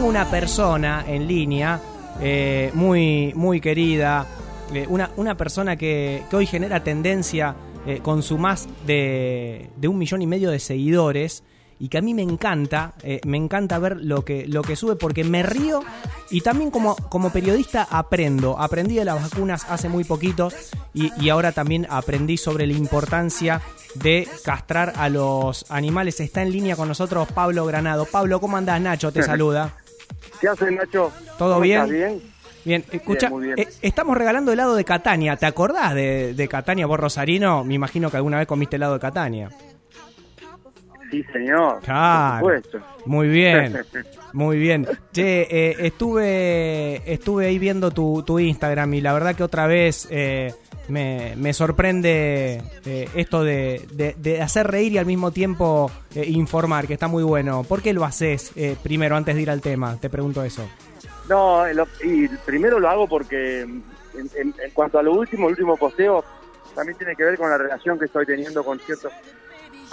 [0.00, 1.78] tengo una persona en línea
[2.22, 4.26] eh, muy, muy querida,
[4.72, 7.54] eh, una, una persona que, que hoy genera tendencia
[7.86, 11.44] eh, con su más de, de un millón y medio de seguidores
[11.78, 12.94] y que a mí me encanta,
[13.26, 15.82] me encanta ver lo que, lo que sube porque me río
[16.30, 18.58] y también como, como periodista aprendo.
[18.58, 20.50] Aprendí de las vacunas hace muy poquito
[20.94, 23.62] y, y ahora también aprendí sobre la importancia
[23.94, 26.20] de castrar a los animales.
[26.20, 28.04] Está en línea con nosotros Pablo Granado.
[28.06, 28.80] Pablo, ¿cómo andás?
[28.80, 29.74] Nacho te saluda.
[30.40, 31.12] ¿Qué haces, Nacho?
[31.38, 31.76] ¿Todo ¿Cómo bien?
[31.80, 31.90] estás?
[31.90, 32.22] ¿Bien?
[32.64, 33.58] Bien, escucha, muy bien.
[33.58, 35.36] eh, estamos regalando helado de Catania.
[35.36, 37.64] ¿Te acordás de, de Catania, vos Rosarino?
[37.64, 39.50] Me imagino que alguna vez comiste helado de Catania.
[41.10, 41.80] Sí, señor.
[41.82, 42.40] Claro.
[42.40, 42.86] Por supuesto.
[43.06, 43.76] Muy bien,
[44.32, 44.86] muy bien.
[45.12, 50.06] Che, eh, estuve, estuve ahí viendo tu, tu Instagram y la verdad que otra vez
[50.10, 50.54] eh,
[50.88, 56.86] me, me sorprende eh, esto de, de- de hacer reír y al mismo tiempo informar,
[56.86, 57.64] que está muy bueno.
[57.64, 58.52] ¿Por qué lo haces
[58.82, 59.96] primero, antes de ir al tema?
[60.00, 60.68] Te pregunto eso.
[61.28, 63.82] No, lo- y primero lo hago porque en,
[64.14, 66.24] en- en cuanto a lo último, el último posteo
[66.74, 69.12] también tiene que ver con la relación que estoy teniendo con ciertos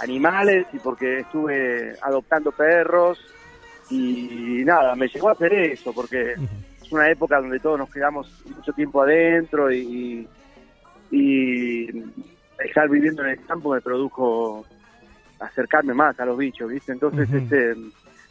[0.00, 3.18] animales y porque estuve adoptando perros
[3.90, 8.30] y nada, me llegó a hacer eso porque es una época donde todos nos quedamos
[8.54, 10.28] mucho tiempo adentro y,
[11.10, 11.86] y
[12.58, 14.66] estar viviendo en el campo me produjo
[15.40, 16.92] acercarme más a los bichos, ¿viste?
[16.92, 17.74] Entonces, este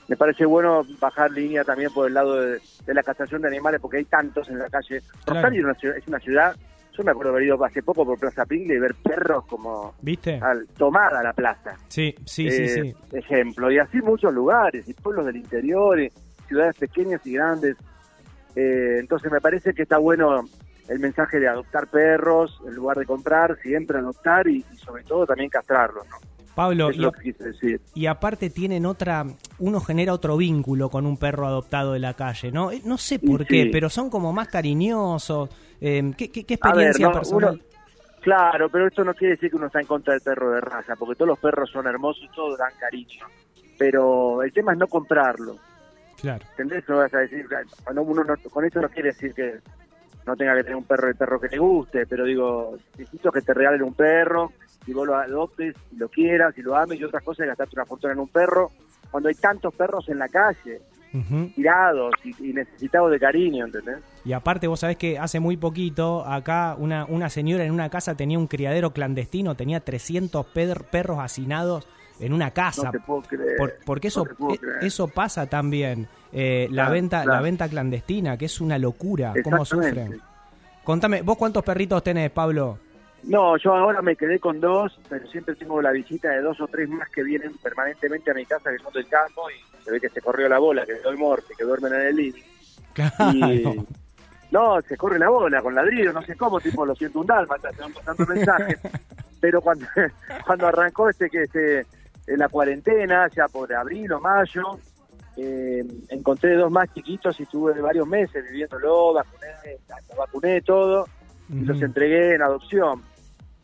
[0.08, 3.82] me parece bueno bajar línea también por el lado de, de la castración de animales
[3.82, 5.02] porque hay tantos en la calle.
[5.26, 5.42] Claro.
[5.42, 6.56] Rosario es una ciudad, es una ciudad
[6.98, 10.40] yo me acuerdo haber ido hace poco por Plaza Pingle y ver perros como ¿Viste?
[10.42, 11.76] al tomar a la plaza.
[11.88, 12.68] Sí, sí, sí, Eh,
[13.10, 13.18] sí.
[13.18, 16.12] Ejemplo, y así muchos lugares, y pueblos del interior, y
[16.48, 17.76] ciudades pequeñas y grandes.
[18.56, 20.44] Eh, entonces me parece que está bueno
[20.88, 25.26] el mensaje de adoptar perros en lugar de comprar, siempre adoptar y, y sobre todo
[25.26, 26.06] también castrarlos.
[26.10, 26.16] ¿no?
[26.58, 27.80] Pablo, es y, lo que quise decir.
[27.94, 29.26] y aparte tienen otra,
[29.60, 32.72] uno genera otro vínculo con un perro adoptado de la calle, ¿no?
[32.72, 33.48] Eh, No sé por Sí.
[33.48, 35.50] qué, pero son como más cariñosos.
[35.80, 37.54] Eh, ¿qué, qué- qué A ver, experiencia no, personal?
[37.54, 37.64] uno-
[38.22, 40.96] claro, pero esto no quiere decir que uno está en contra del perro de raza,
[40.98, 43.26] porque todos los perros son hermosos y todos dan cariño.
[43.78, 45.56] Pero el tema es no comprarlo.
[46.20, 46.44] Claro.
[46.52, 46.84] ¿Entendés?
[46.90, 47.46] No vas a decir,
[47.84, 49.60] cuando uno no- con esto no quiere decir que
[50.28, 53.42] no tenga que tener un perro el perro que te guste, pero digo, necesito que
[53.42, 54.52] te regalen un perro,
[54.86, 57.76] y vos lo adoptes, y lo quieras, y lo ames, y otras cosas, y gastarte
[57.76, 58.70] una fortuna en un perro,
[59.10, 60.82] cuando hay tantos perros en la calle,
[61.56, 63.98] tirados y, y necesitados de cariño, ¿entendés?
[64.24, 68.16] Y aparte vos sabés que hace muy poquito acá una, una señora en una casa
[68.16, 71.88] tenía un criadero clandestino, tenía 300 per- perros hacinados
[72.20, 72.92] en una casa.
[72.92, 73.58] No puedo creer.
[73.58, 78.38] Por- porque eso no eh, eso pasa también eh, la Claro, venta la venta clandestina
[78.38, 80.20] que es una locura cómo sufren
[80.84, 82.80] contame vos cuántos perritos tenés Pablo
[83.24, 86.68] No, yo ahora me quedé con dos, pero siempre tengo la visita de dos o
[86.68, 90.00] tres más que vienen permanentemente a mi casa, que son del campo, y se ve
[90.00, 92.44] que se corrió la bola, que doy morte, que duermen en el living.
[92.94, 93.86] claro Y,
[94.52, 97.70] no, se corre la bola con ladrillo, no sé cómo, tipo lo siento un dálmata,
[97.72, 98.80] te van pasando mensajes.
[99.42, 99.86] Pero cuando,
[100.46, 101.86] cuando arrancó este que este,
[102.28, 104.80] en la cuarentena, ya por abril o mayo,
[105.38, 109.48] eh, encontré dos más chiquitos y estuve varios meses viviéndolo, vacuné,
[110.10, 111.08] los vacuné todo
[111.50, 113.02] y los entregué en adopción.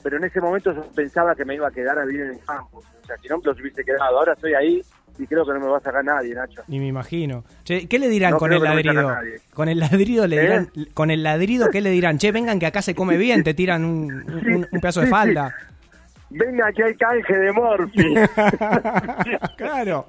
[0.02, 2.40] Pero en ese momento yo pensaba que me iba a quedar a vivir en el
[2.46, 2.78] campo.
[2.80, 4.18] O sea, si no me los hubiese quedado.
[4.18, 4.82] Ahora estoy ahí
[5.18, 6.64] y creo que no me va a sacar nadie, Nacho.
[6.68, 9.16] y me imagino che, ¿qué le dirán No con el no ladrido
[9.54, 10.42] con el ladrido le ¿Eh?
[10.42, 13.54] dirán con el ladrido qué le dirán che vengan que acá se come bien te
[13.54, 15.54] tiran un, un- un pedazo de falda
[16.34, 18.14] Venga, que hay canje de Morphy.
[19.58, 20.06] claro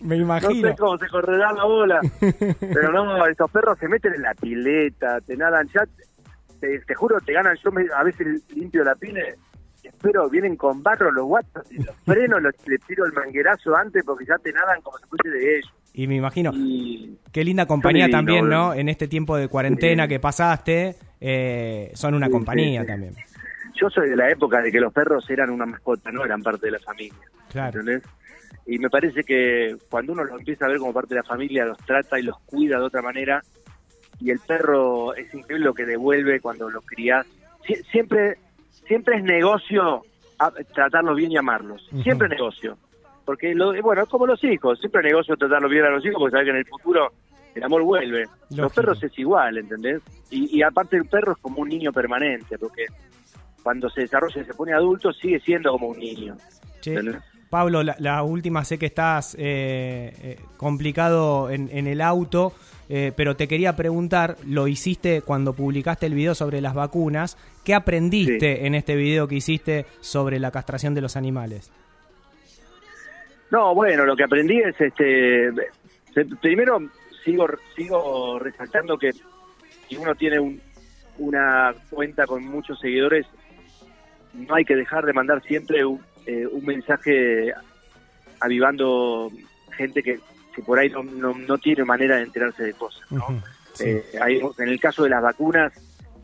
[0.00, 2.00] me No imagino sé cómo se correrá la bola.
[2.60, 5.82] Pero no, estos perros se meten en la pileta, te nadan ya.
[6.60, 7.56] Te, te juro, te ganan.
[7.62, 9.20] Yo me- a veces limpio la pila.
[9.82, 13.76] y Espero, vienen con barro los guatos y los freno, los, le tiro el manguerazo
[13.76, 15.72] antes porque ya te nadan como si fuese de ellos.
[15.92, 18.72] y me imagino Y Qué linda compañía también, ¿no?
[18.74, 20.08] En este tiempo de cuarentena Sí.
[20.08, 22.86] que pasaste, eh, son una Sí, compañía sí.
[22.86, 23.14] también.
[23.74, 26.66] Yo soy de la época de que los perros eran una mascota, no eran parte
[26.66, 27.18] de la familia.
[27.50, 27.80] Claro.
[27.80, 28.02] ¿entendés?
[28.66, 31.64] Y me parece que cuando uno los empieza a ver como parte de la familia,
[31.66, 33.42] los trata y los cuida de otra manera,
[34.20, 37.26] y el perro es increíble lo que devuelve cuando lo crías.
[37.66, 38.38] Sie- siempre,
[38.86, 40.02] siempre es negocio
[40.38, 41.86] a- tratarlos bien y amarlos.
[42.02, 42.78] Siempre es negocio.
[43.26, 44.78] Porque, lo, bueno, es como los hijos.
[44.78, 47.12] Siempre es negocio tratarlos bien a los hijos porque sabes que en el futuro
[47.54, 48.26] el amor vuelve.
[48.56, 50.00] Los perros es igual, ¿entendés?
[50.30, 52.86] Y, y aparte el perro es como un niño permanente, porque
[53.64, 56.36] cuando se desarrolla y se pone adulto sigue siendo como un niño.
[57.50, 62.52] Pablo, la, la última sé que estás eh, eh, complicado en, en el auto,
[62.88, 67.74] eh, pero te quería preguntar, lo hiciste cuando publicaste el video sobre las vacunas, ¿qué
[67.74, 71.70] aprendiste en este video que hiciste sobre la castración de los animales?
[73.50, 75.50] No, bueno, lo que aprendí es este
[76.40, 76.78] Primero,
[77.24, 79.12] sigo, sigo resaltando que
[79.88, 80.60] si uno tiene un-
[81.18, 83.26] una cuenta con muchos seguidores,
[84.34, 87.52] no hay que dejar de mandar siempre un, eh, un mensaje
[88.40, 89.30] avivando
[89.76, 90.20] gente que,
[90.54, 93.10] que por ahí no, no, no tiene manera de enterarse de cosas.
[93.10, 93.26] ¿no?
[93.74, 93.84] Sí.
[93.88, 95.72] Eh, hay- en el caso de las vacunas,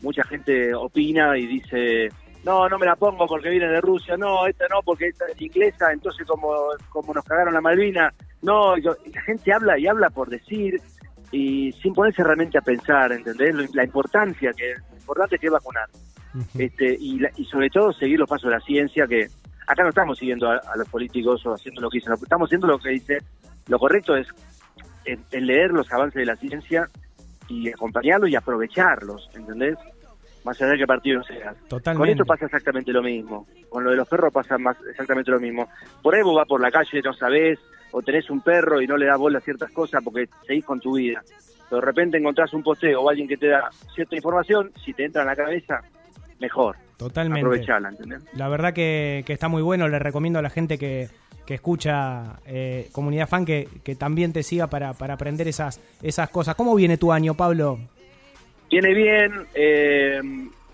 [0.01, 2.09] mucha gente opina y dice,
[2.43, 5.39] no, no me la pongo porque viene de Rusia, no, esta no porque esta es
[5.41, 6.53] inglesa, entonces como,
[6.89, 10.81] como nos cagaron la Malvina, no, yo- y la gente habla y habla por decir
[11.31, 13.73] y sin ponerse realmente a pensar, ¿entendés?
[13.73, 15.87] La importancia, que lo importante que es vacunar.
[16.57, 19.27] Este, y, la- y sobre todo seguir los pasos de la ciencia, que
[19.67, 22.67] acá no estamos siguiendo a, a los políticos o haciendo lo que dicen, estamos haciendo
[22.67, 23.17] lo que dice,
[23.67, 24.27] lo correcto es
[25.05, 26.87] en, en leer los avances de la ciencia
[27.49, 29.77] y acompañarlos y aprovecharlos, ¿entendés?
[30.45, 31.55] Más allá de qué partido seas.
[31.57, 32.11] Con Totalmente.
[32.13, 33.45] esto pasa exactamente lo mismo.
[33.69, 35.69] Con lo de los perros pasa más exactamente lo mismo.
[36.01, 37.59] Por ahí vos vas por la calle no sabés,
[37.91, 40.79] o tenés un perro y no le das bola a ciertas cosas porque seguís con
[40.79, 41.21] tu vida.
[41.69, 45.05] Pero de repente encontrás un posteo o alguien que te da cierta información, si te
[45.05, 45.81] entra en la cabeza,
[46.39, 46.75] mejor.
[46.97, 47.39] Totalmente.
[47.39, 48.23] Aprovechala, ¿entendés?
[48.33, 49.87] La verdad que, que está muy bueno.
[49.87, 51.07] Le recomiendo a la gente que,
[51.45, 56.29] que escucha eh, Comunidad Fan que, que también te siga para, para aprender esas, esas
[56.29, 56.55] cosas.
[56.55, 57.79] ¿Cómo viene tu año, Pablo?
[58.69, 60.21] Viene bien, eh,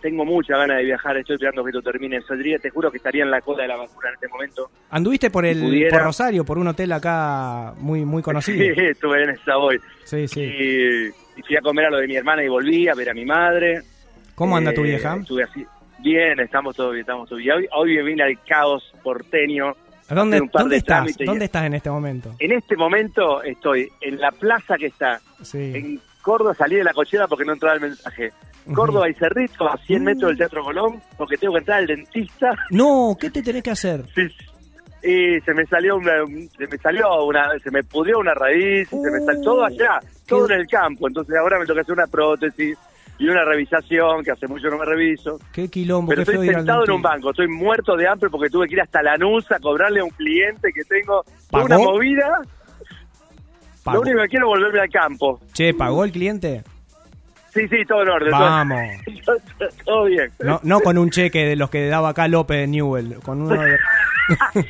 [0.02, 2.22] tengo mucha ganas de viajar, estoy esperando que esto termine.
[2.22, 4.70] Saldría, te juro que estaría en la cola de la vacuna en este momento.
[4.90, 8.58] ¿Anduviste por el por Rosario, por un hotel acá muy muy conocido?
[8.76, 9.80] Sí, estuve en esa hoy.
[10.04, 10.42] Sí, sí.
[10.42, 11.08] Y,
[11.40, 13.26] y fui a comer a lo de mi hermana y volví a ver a mi
[13.26, 13.82] madre.
[14.36, 15.16] ¿Cómo anda tu Eh, vieja?
[15.16, 15.66] Estuve así.
[16.00, 17.56] Bien, estamos todos bien, estamos todos bien.
[17.58, 19.76] Hoy, hoy vine al caos porteño.
[20.10, 21.18] ¿A ¿Dónde, dónde de estás?
[21.26, 22.34] ¿Dónde estás en este momento?
[22.40, 25.72] En este momento estoy en la plaza que está Sí.
[25.76, 28.32] en Córdoba, salí de la cochera porque no entraba el mensaje.
[28.76, 32.52] Córdoba y Cerrito, a 100 metros del Teatro Colón, porque tengo que entrar al dentista.
[32.70, 34.04] No, ¿qué te tenés que hacer?
[34.14, 34.28] Sí,
[35.04, 36.12] y se me salió una,
[36.58, 40.50] se me salió una, se me pudrió una raíz, se me salió todo allá, todo
[40.52, 41.08] en el campo.
[41.08, 42.78] Entonces ahora me toca hacer una prótesis
[43.20, 45.40] y una revisación, que hace mucho no me reviso.
[45.54, 48.68] Qué quilombo, Pero qué estoy sentado en un banco, estoy muerto de hambre porque tuve
[48.68, 51.66] que ir hasta Lanús a cobrarle a un cliente que tengo ¿Pagó?
[51.68, 52.42] una movida.
[53.88, 54.04] Pagó.
[54.04, 55.40] Lo único que quiero es volverme al campo.
[55.54, 56.64] Che, ¿pagó el cliente?
[57.54, 58.30] Sí, sí, todo en orden.
[58.32, 58.80] todo- Vamos.
[59.86, 60.30] todo bien.
[60.40, 63.60] No, no con un cheque de los que daba acá López de Newell, con uno
[63.62, 63.78] de-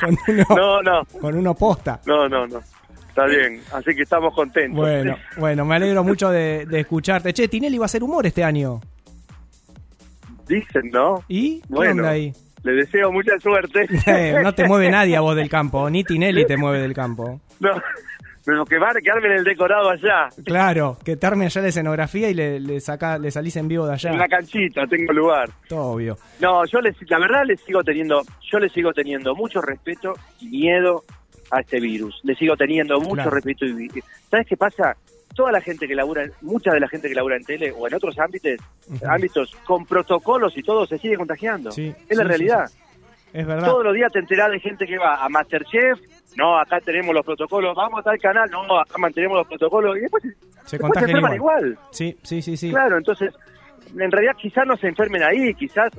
[0.00, 2.00] con uno, No, no, con uno posta.
[2.06, 2.60] no, no, no.
[3.08, 4.76] Está bien, así que estamos contentos.
[4.78, 7.32] Bueno, bueno, me alegro mucho de, de escucharte.
[7.32, 8.80] Che, Tinelli va a hacer humor este año.
[10.46, 11.24] Dicen, ¿no?
[11.28, 11.92] ¿Y qué Bueno.
[12.02, 12.32] onda ahí?
[12.66, 13.86] Le deseo mucha suerte.
[14.06, 17.40] Eh, no te mueve nadie a vos del campo, ni Tinelli te mueve del campo.
[17.60, 17.70] No,
[18.44, 21.68] pero que van a quedarme en el decorado allá, Claro, que te arme allá la
[21.68, 24.10] escenografía y le, le, saca, le salís en vivo de allá.
[24.10, 25.48] en la canchita, tengo lugar.
[25.68, 26.16] Todo obvio.
[26.40, 30.48] No, yo les, la verdad les sigo teniendo, yo les sigo teniendo mucho respeto y
[30.48, 31.02] miedo
[31.50, 32.20] a este virus.
[32.24, 33.30] Le sigo teniendo mucho Claro.
[33.30, 33.88] respeto y
[34.30, 34.96] ¿Sabes qué pasa?
[35.36, 37.94] Toda la gente que labura, mucha de la gente que labura en tele o en
[37.94, 38.52] otros ámbitos,
[39.06, 41.70] ámbitos con protocolos y todo se sigue contagiando.
[41.70, 42.66] Sí, es la realidad.
[42.68, 42.78] sí,
[43.34, 43.66] Es verdad.
[43.66, 46.00] Todos los días te enterás de gente que va a Masterchef,
[46.36, 50.00] no, acá tenemos los protocolos, vamos a tal canal, no, acá mantenemos los protocolos y
[50.00, 50.22] después,
[50.64, 51.66] Se después se enferman igual.
[51.66, 51.78] igual.
[51.90, 52.70] Sí, sí, sí, sí.
[52.70, 53.32] Claro, entonces,
[53.98, 55.90] en realidad quizás no se enfermen ahí, quizás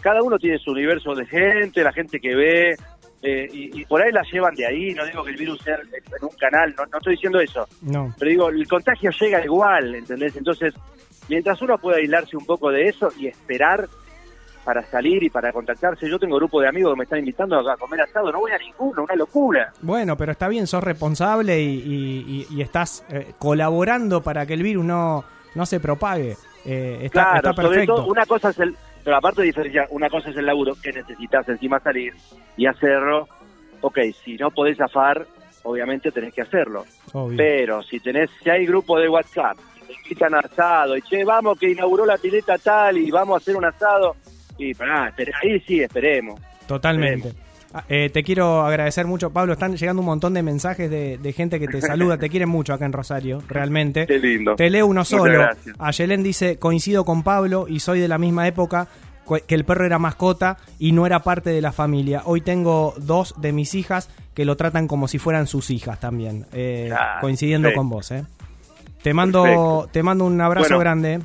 [0.00, 2.76] cada uno tiene su universo de gente, la gente que ve,
[3.24, 5.76] eh, y, y por ahí la llevan de ahí, no digo que el virus sea
[5.76, 8.14] en un canal, no, no estoy diciendo eso, No.
[8.18, 10.36] pero digo, el contagio llega igual, ¿entendés?
[10.36, 10.74] Entonces,
[11.28, 13.88] mientras uno pueda aislarse un poco de eso y esperar
[14.64, 17.76] para salir y para contactarse, yo tengo grupo de amigos que me están invitando a
[17.76, 19.72] comer asado, no voy a ninguno, una locura.
[19.82, 24.54] Bueno, pero está bien, sos responsable y, y- y- y estás eh, colaborando para que
[24.54, 25.22] el virus no,
[25.54, 26.36] no se propague.
[26.64, 27.94] Eh, está, Claro, está sobre perfecto.
[27.96, 30.92] todo, una cosa es el, pero aparte de diferenciar, una cosa es el laburo que
[30.92, 32.14] necesitas encima salir
[32.56, 33.28] y hacerlo.
[33.82, 35.26] Ok, si no podés zafar,
[35.62, 36.84] obviamente tenés que hacerlo.
[37.12, 37.36] Obvio.
[37.36, 41.58] Pero si tenés, si hay grupo de WhatsApp, te invitan a asado, y che, vamos
[41.58, 44.16] que inauguró la pileta tal y vamos a hacer un asado,
[44.56, 46.40] y pará, ahí sí, esperemos.
[46.66, 47.43] Totalmente.
[47.88, 49.52] Eh, te quiero agradecer mucho, Pablo.
[49.54, 52.18] Están llegando un montón de mensajes de, de gente que te saluda.
[52.18, 54.06] te quieren mucho acá en Rosario, realmente.
[54.06, 54.56] Qué lindo.
[54.56, 55.32] Te leo uno solo.
[55.32, 55.74] gracias.
[55.78, 58.88] Ayelén dice, coincido con Pablo y soy de la misma época
[59.48, 62.22] que el perro era mascota y no era parte de la familia.
[62.26, 66.44] Hoy tengo dos de mis hijas que lo tratan como si fueran sus hijas también,
[66.52, 68.10] eh, Ah, coincidiendo con vos.
[68.10, 68.24] Eh.
[69.02, 69.88] Te mando, Perfecto.
[69.92, 70.78] te mando un abrazo Bueno.
[70.80, 71.20] grande.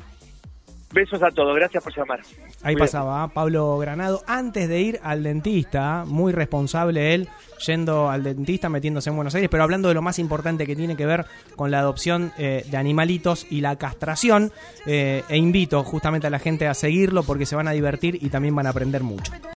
[0.92, 2.18] Besos a todos, gracias por llamar.
[2.62, 2.78] Ahí Cuídate.
[2.80, 3.28] pasaba ¿ah?
[3.28, 7.28] Pablo Granado antes de ir al dentista, muy responsable él,
[7.64, 10.96] yendo al dentista, metiéndose en Buenos Aires, pero hablando de lo más importante que tiene
[10.96, 14.50] que ver con la adopción eh, de animalitos y la castración.
[14.86, 18.28] eh, e invito justamente a la gente a seguirlo porque se van a divertir y
[18.28, 19.32] también van a aprender mucho.